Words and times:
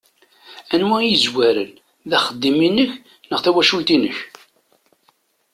Anwa 0.73 0.97
i 1.03 1.07
yezwaren, 1.11 1.71
d 2.09 2.11
axeddim-inek 2.17 2.91
neɣ 3.29 3.39
d 3.41 3.43
tawacult-inek? 3.45 4.17